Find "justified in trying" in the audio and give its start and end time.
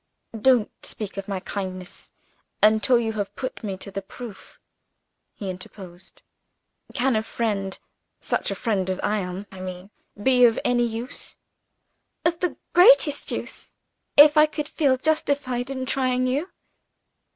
14.97-16.25